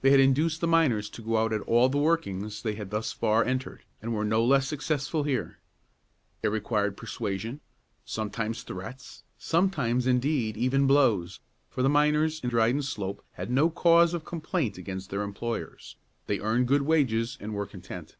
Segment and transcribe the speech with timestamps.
[0.00, 3.12] They had induced the miners to go out at all the workings they had thus
[3.12, 5.60] far entered, and were no less successful here.
[6.42, 7.60] It required persuasion,
[8.04, 11.38] sometimes threats, sometimes, indeed, even blows,
[11.70, 15.94] for the miners in Dryden Slope had no cause of complaint against their employers;
[16.26, 18.16] they earned good wages, and were content.